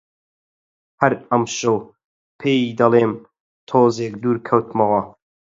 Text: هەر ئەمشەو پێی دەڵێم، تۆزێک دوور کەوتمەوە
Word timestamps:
هەر 1.01 1.13
ئەمشەو 1.29 1.77
پێی 2.39 2.63
دەڵێم، 2.79 3.11
تۆزێک 3.67 4.13
دوور 4.21 4.37
کەوتمەوە 4.47 5.01